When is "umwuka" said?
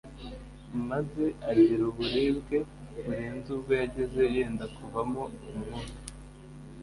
5.49-5.93